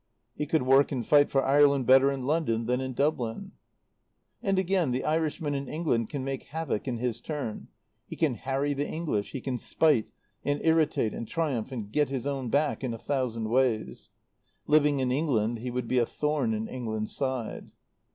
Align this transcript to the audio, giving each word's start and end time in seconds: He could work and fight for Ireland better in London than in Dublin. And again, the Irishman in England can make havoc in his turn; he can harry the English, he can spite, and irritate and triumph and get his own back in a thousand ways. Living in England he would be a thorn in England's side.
He 0.33 0.47
could 0.47 0.63
work 0.63 0.91
and 0.91 1.05
fight 1.05 1.29
for 1.29 1.45
Ireland 1.45 1.85
better 1.85 2.11
in 2.11 2.25
London 2.25 2.65
than 2.65 2.81
in 2.81 2.93
Dublin. 2.93 3.51
And 4.41 4.57
again, 4.57 4.89
the 4.91 5.03
Irishman 5.05 5.53
in 5.53 5.67
England 5.67 6.09
can 6.09 6.23
make 6.25 6.45
havoc 6.45 6.87
in 6.87 6.97
his 6.97 7.21
turn; 7.21 7.67
he 8.07 8.15
can 8.15 8.33
harry 8.33 8.73
the 8.73 8.89
English, 8.89 9.29
he 9.29 9.41
can 9.41 9.59
spite, 9.59 10.07
and 10.43 10.59
irritate 10.63 11.13
and 11.13 11.27
triumph 11.27 11.71
and 11.71 11.91
get 11.91 12.09
his 12.09 12.25
own 12.25 12.49
back 12.49 12.83
in 12.83 12.95
a 12.95 12.97
thousand 12.97 13.49
ways. 13.49 14.09
Living 14.65 14.99
in 15.01 15.11
England 15.11 15.59
he 15.59 15.69
would 15.69 15.87
be 15.87 15.99
a 15.99 16.07
thorn 16.07 16.55
in 16.55 16.67
England's 16.67 17.15
side. 17.15 17.71